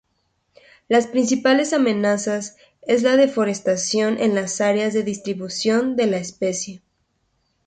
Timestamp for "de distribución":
4.95-5.95